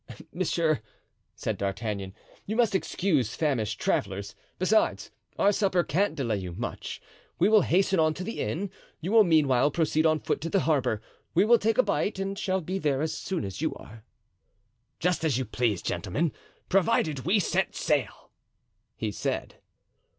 "Monsieur," 0.33 0.81
said 1.35 1.59
D'Artagnan, 1.59 2.15
"you 2.47 2.55
must 2.55 2.73
excuse 2.73 3.35
famished 3.35 3.79
travelers. 3.79 4.33
Besides, 4.57 5.11
our 5.37 5.51
supper 5.51 5.83
can't 5.83 6.15
delay 6.15 6.37
you 6.37 6.53
much. 6.53 6.99
We 7.37 7.47
will 7.47 7.61
hasten 7.61 7.99
on 7.99 8.15
to 8.15 8.23
the 8.23 8.39
inn; 8.39 8.71
you 8.99 9.11
will 9.11 9.23
meanwhile 9.23 9.69
proceed 9.69 10.07
on 10.07 10.19
foot 10.19 10.41
to 10.41 10.49
the 10.49 10.61
harbor. 10.61 11.03
We 11.35 11.45
will 11.45 11.59
take 11.59 11.77
a 11.77 11.83
bite 11.83 12.17
and 12.17 12.35
shall 12.35 12.61
be 12.61 12.79
there 12.79 13.03
as 13.03 13.13
soon 13.15 13.45
as 13.45 13.61
you 13.61 13.75
are." 13.75 14.03
"Just 14.99 15.23
as 15.23 15.37
you 15.37 15.45
please, 15.45 15.83
gentlemen, 15.83 16.31
provided 16.67 17.19
we 17.19 17.37
set 17.37 17.75
sail," 17.75 18.31
he 18.95 19.11
said. 19.11 19.57